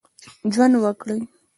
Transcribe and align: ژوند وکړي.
ژوند 0.53 0.73
وکړي. 0.83 1.17